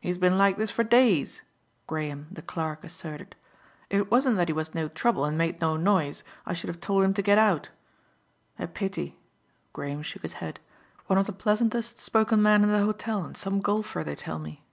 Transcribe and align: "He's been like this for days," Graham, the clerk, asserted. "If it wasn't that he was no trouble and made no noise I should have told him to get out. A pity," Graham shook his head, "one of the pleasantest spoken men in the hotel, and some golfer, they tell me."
"He's 0.00 0.18
been 0.18 0.36
like 0.36 0.56
this 0.56 0.72
for 0.72 0.82
days," 0.82 1.42
Graham, 1.86 2.26
the 2.28 2.42
clerk, 2.42 2.82
asserted. 2.82 3.36
"If 3.88 4.00
it 4.00 4.10
wasn't 4.10 4.34
that 4.38 4.48
he 4.48 4.52
was 4.52 4.74
no 4.74 4.88
trouble 4.88 5.24
and 5.24 5.38
made 5.38 5.60
no 5.60 5.76
noise 5.76 6.24
I 6.44 6.54
should 6.54 6.66
have 6.66 6.80
told 6.80 7.04
him 7.04 7.14
to 7.14 7.22
get 7.22 7.38
out. 7.38 7.70
A 8.58 8.66
pity," 8.66 9.16
Graham 9.72 10.02
shook 10.02 10.22
his 10.22 10.32
head, 10.42 10.58
"one 11.06 11.20
of 11.20 11.26
the 11.26 11.32
pleasantest 11.32 11.98
spoken 12.00 12.42
men 12.42 12.64
in 12.64 12.72
the 12.72 12.80
hotel, 12.84 13.22
and 13.22 13.36
some 13.36 13.60
golfer, 13.60 14.02
they 14.02 14.16
tell 14.16 14.40
me." 14.40 14.64